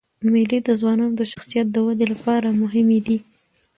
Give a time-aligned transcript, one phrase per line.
[0.31, 3.17] مېلې د ځوانانو د شخصیت د ودي له پاره مهمي دي.